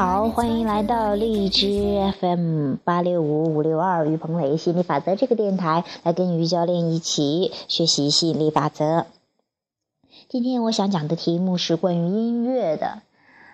[0.00, 9.04] 好，欢迎来到荔枝 FM 八六五五六二于鹏雷心理法则这个电台，来跟于教练一起学习吸引力法则。
[10.30, 13.02] 今天我想讲的题目是关于音乐的。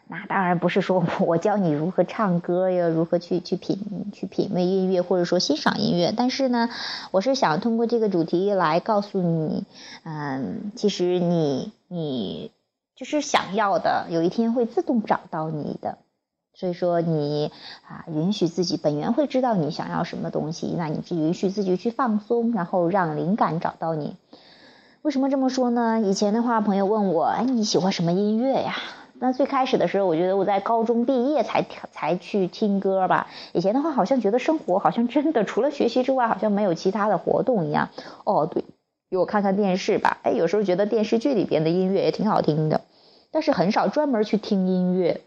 [0.06, 6.14] 那当然不是说我教你如何唱歌呀，如何去去品去品味音乐，或者说欣赏音乐。
[6.16, 6.70] 但是呢，
[7.10, 9.64] 我是想通过这个主题来告诉你，
[10.04, 12.52] 嗯，其实你你
[12.94, 15.98] 就是想要的，有一天会自动找到你的。
[16.58, 17.52] 所以说你
[17.86, 24.16] 啊，允许自己本源会知道你想要什么东西，那你就允许自己去放松，然后让灵感找到你。
[25.02, 26.00] 为什么这么说呢？
[26.00, 28.74] 以前的话，朋友问我，哎，你喜欢什么音乐呀？
[29.18, 33.28] 那最开始的时候，我觉得我在高中毕业才才去听歌吧。
[33.52, 37.90] 以前的话，好像觉得生活好像真的除了学习之外，好像没有其他的活动一样。
[38.24, 38.64] 哦，对，
[39.10, 40.18] 给我看看电视吧。
[40.22, 42.80] 哎，有时候觉得电视剧里边的音乐也挺好听的，
[43.30, 45.20] 但是很少专门去听音乐。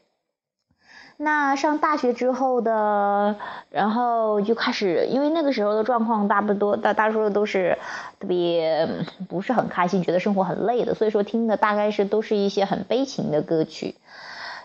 [1.21, 3.35] 那上大学之后的，
[3.69, 7.77] 然后就开始，因为那个时候的状况，大不多大大多数都是
[8.21, 8.87] 特别
[9.27, 13.95] 不是很开心，觉得生活很累的，所以说听的大概是都是一些很悲情的歌曲。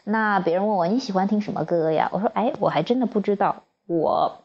[0.05, 2.09] 那别人问我你喜欢听什么歌呀？
[2.13, 3.65] 我说哎，我还真的不知道。
[3.89, 4.37] 我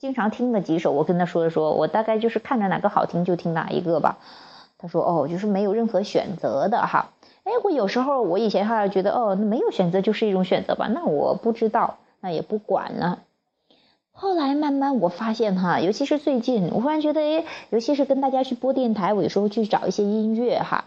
[0.00, 4.18] 经常听的几首，我跟他说了说，我大概就是看着哪个好听就听哪一个吧。
[4.76, 7.10] 他说哦，就是没有任何选择的哈。
[7.44, 13.20] 哎，我有时候我以前还觉得哦，没有选择就是一种选择吧，那我不知道，那也不管了。
[14.12, 20.86] 后来慢慢我发现哈，尤其是最近，我忽然觉得，哎，尤其是跟大家去播电台，我有时候去找一些音乐哈。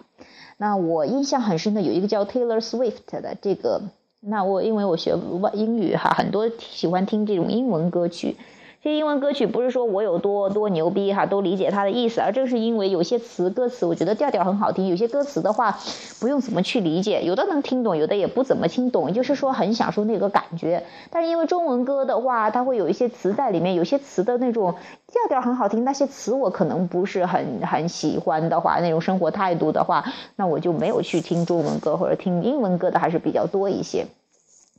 [0.58, 3.82] 那我印象很深的有一个叫 Taylor Swift 的这个，
[4.20, 5.16] 那我因为我学
[5.54, 8.36] 英语哈，很多喜欢听这种英文歌曲。
[8.84, 14.88] 这些英文歌曲不是说我有多多牛逼哈，都理解它的意思，而正是因为有些词歌词，我觉得调调很好听。
[14.88, 15.78] 有些歌词的话，
[16.22, 20.84] 不用怎么去理解，有的能听懂，有的也不怎么听懂，就是说很享受那个感觉。
[21.10, 24.76] 但是因为中文歌的话，它会有一些词在里面，有些词的那种
[25.08, 34.06] 调调很好听，那些词我可能不是很很喜欢的话，那种生活态度的话，那我就没有去听中文歌或者听英文歌的还是比较多一些。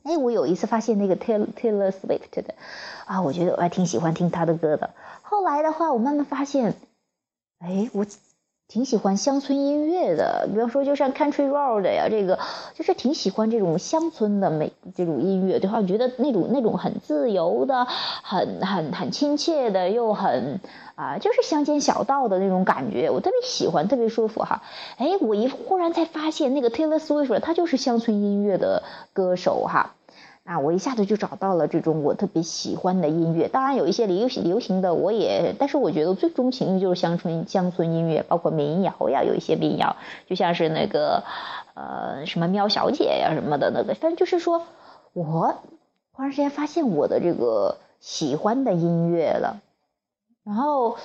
[0.03, 2.55] 哎，我有一次发现那个 Taylor Taylor Swift 的，
[3.05, 4.91] 啊，我觉得我还挺喜欢听他的歌的。
[5.21, 6.75] 后来的话，我慢慢发现，
[7.59, 8.05] 哎，我
[8.69, 10.47] 挺喜欢乡村音乐的。
[10.53, 12.37] 比方说，就像 Country Road 呀，这个
[12.75, 20.59] 就是挺喜欢这种乡村的美这种音乐，对话，觉得那种那种很自由的、很很很亲切的，又很
[20.93, 24.61] 啊，就是乡间小道的那种感觉，我特别喜欢，特别舒服哈。
[24.97, 29.95] 哎，我一忽然才发现，那个 Taylor Swift 他就是乡村音乐的歌手哈。
[30.49, 33.47] 啊，我一下子就找到了这种我特别喜欢的音乐。
[33.47, 39.95] 当然有一些流行流行的，我也，但是我觉得最钟情的就是乡村乡村音乐，包括民谣呀，有一些民谣，
[40.25, 41.23] 就像是那个，
[41.75, 43.93] 呃，什么喵小姐呀什么的那个。
[43.93, 44.63] 反正就是说，
[45.13, 45.53] 我
[46.13, 49.61] 忽然之间发现我的这个喜欢的音乐了，
[50.43, 50.97] 然后。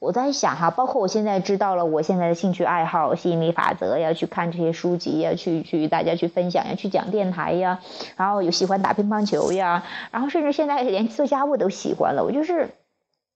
[0.00, 7.80] 我在想哈，包括我现在知道了我现在的兴趣爱好，吸引力法则要去看这些书籍呀，去去大家去分享呀，去讲电台呀，
[8.16, 9.82] 然后有喜欢打乒乓球呀，
[10.12, 12.22] 然后甚至现在连做家务都喜欢了。
[12.22, 12.70] 我就是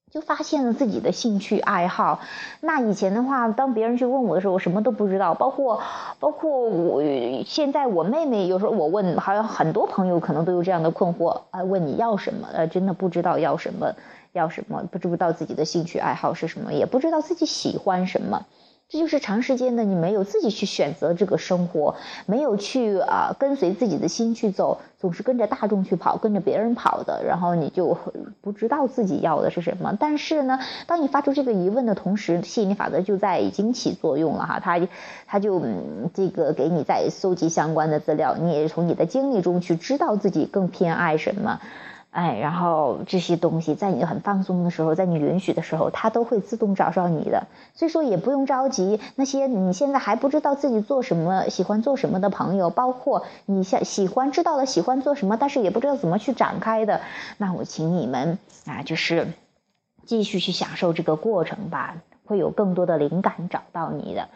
[0.09, 2.21] 就发现了自己的兴趣爱好。
[2.61, 5.33] 那以前的话，当别人去问我的时候，我什么都不知道。
[5.33, 5.81] 包括
[6.21, 7.03] 包括我
[7.45, 12.47] 现在我妹妹有时候我问，好像很多朋友可能都有这样的困惑啊，问你要什么？
[12.53, 13.93] 呃，真的不知道要什么。
[14.33, 18.45] 要什么不知道自己的兴趣爱好是什么，也不知道自己喜欢什么，
[18.89, 21.95] 这就是长时间的你没有自己去选择这个生活，
[22.25, 27.97] 没有去啊跟随自己的心去走，总是跟着大众去跑，跟着别人跑的，然后你就
[28.41, 29.95] 不知道自己要的是什么。
[29.99, 34.79] 但是呢，当你发出这个疑问的同时，吸引力法则就在已经起作用了哈，它
[35.27, 35.61] 它就
[36.13, 41.59] 这个给你在搜集相关的资料，你也从你的经历中去知道自己更偏爱什么。
[42.13, 47.47] 哎，然后这些东西在你很放松的时候，在你允许的时候，它都会自动找上你的。
[47.73, 48.99] 所以说也不用着急。
[49.15, 57.01] 那些你现在还不知道自己做什么、喜欢做什么的朋友，包括你想喜欢知道了喜欢做什么，但是也不知道怎么去展开的，
[57.39, 58.37] 那我请你们
[58.67, 59.27] 啊，就是
[60.05, 61.95] 继续去享受这个过程吧。
[62.25, 64.29] 会有更多的灵感找到你的，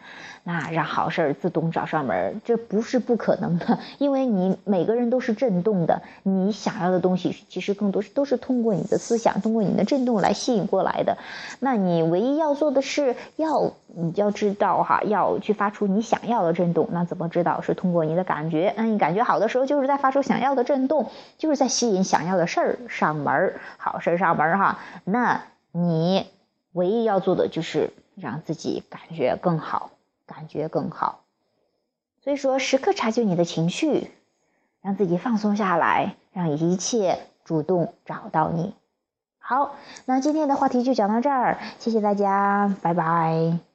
[0.44, 11.16] 那让好事儿自动找上门，这不是不可能的， 因为你每个人都是震动的，你想要的东西其实更多是都是通过你的思想，通过你的震动来吸引过来的。
[11.60, 16.88] 那你唯一要做的是要你要知道哈，要去发出你想要的震动。
[16.92, 17.60] 那怎么知道？
[17.60, 18.74] 是通过你的感觉。
[18.76, 24.78] 那你感觉好的时候，就是在发出想要的震动，就是在吸引想要的事儿上门，好事儿上门哈。
[25.04, 25.42] 那
[25.72, 26.26] 你。
[26.78, 29.90] 唯一要做的就是让自己感觉更好，
[30.26, 31.24] 感觉更好。
[32.22, 34.10] 所以说，时刻察觉你的情绪，
[34.80, 36.14] 让自己放松下来。
[36.30, 38.72] 让一切主动找到你。
[39.40, 43.67] 好，那今天的话题就讲到这儿，谢谢大家，拜拜。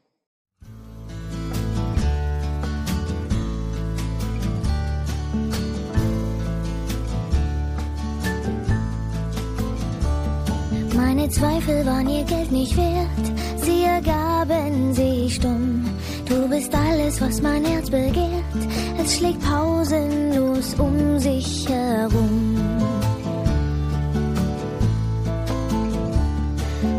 [11.06, 13.26] Meine Zweifel waren ihr Geld nicht wert,
[13.58, 15.86] sie ergaben sich stumm.
[16.26, 18.62] Du bist alles, was mein Herz begehrt,
[18.98, 22.56] es schlägt pausenlos um sich herum.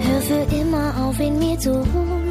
[0.00, 2.28] Hör für immer auf, in mir zu ruhen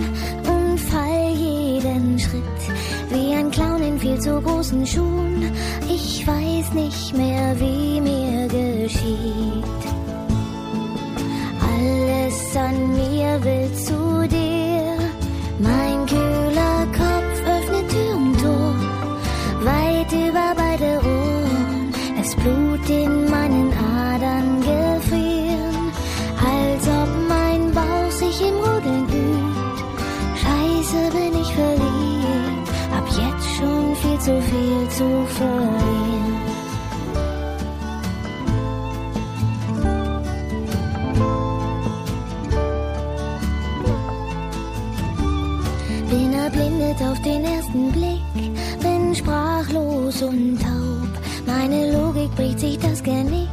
[0.53, 2.61] und fall jeden Schritt
[3.09, 5.51] wie ein Clown in viel zu großen Schuhen.
[5.89, 9.82] Ich weiß nicht mehr, wie mir geschieht
[13.41, 14.97] will zu dir.
[15.59, 18.75] Mein kühler Kopf öffnet Tür und Tor,
[19.63, 21.93] weit über beide Ohren.
[22.17, 25.91] Das Blut in meinen Adern gefrieren,
[26.39, 29.83] als ob mein Bauch sich im Rudeln übt.
[30.41, 35.52] Scheiße bin ich verliebt, hab jetzt schon viel zu viel zu verlieren.
[50.13, 51.09] Sprachlos und taub.
[51.45, 53.49] Meine Logik bricht sich das Genick,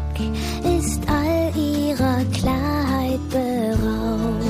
[0.78, 4.44] ist all ihrer Klarheit beraubt.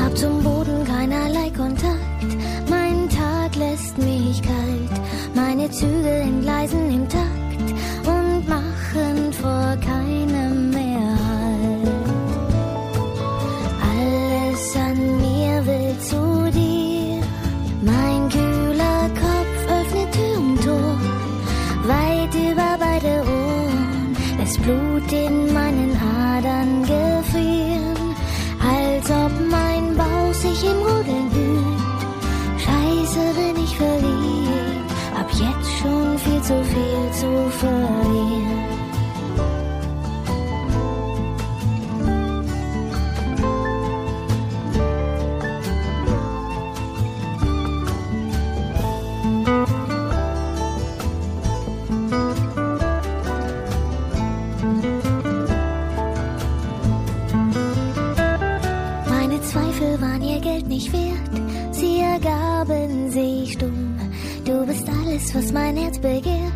[0.00, 2.36] Hab zum Boden keinerlei Kontakt,
[2.68, 5.00] mein Tag lässt mich kalt.
[5.34, 7.74] Meine Züge entgleisen im Takt
[8.04, 10.07] und machen vor keinem
[36.48, 38.58] zu viel zu verlieren.
[59.06, 63.87] Meine Zweifel waren ihr Geld nicht wert, sie ergaben sich stumm.
[65.18, 66.52] Alles, was mein Herz begehrt,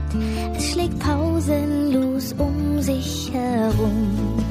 [0.56, 4.41] es schlägt pausenlos um sich herum.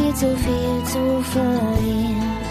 [0.00, 2.49] viel zu viel zu verlieren.